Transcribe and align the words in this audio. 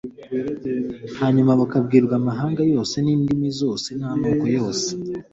hanyuma 1.19 1.51
bukabwirwa 1.59 2.13
amahanga 2.21 2.61
yose 2.73 2.95
n'indimi 3.05 3.49
zose 3.59 3.89
n'amoko 3.99 4.45
yose. 4.57 4.89